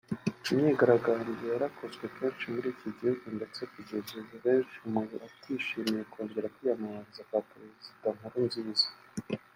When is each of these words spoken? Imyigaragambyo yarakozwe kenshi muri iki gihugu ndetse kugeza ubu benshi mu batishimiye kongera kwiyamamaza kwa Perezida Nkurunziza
Imyigaragambyo 0.51 1.45
yarakozwe 1.53 2.05
kenshi 2.15 2.45
muri 2.53 2.67
iki 2.73 2.89
gihugu 2.97 3.25
ndetse 3.37 3.61
kugeza 3.71 4.11
ubu 4.21 4.35
benshi 4.45 4.77
mu 4.91 5.01
batishimiye 5.21 6.01
kongera 6.11 6.51
kwiyamamaza 6.55 7.21
kwa 7.29 7.41
Perezida 7.49 8.07
Nkurunziza 8.17 8.87